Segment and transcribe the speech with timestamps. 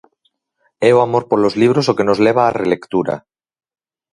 [0.89, 3.15] É o amor polos libros o que nos leva á relectura.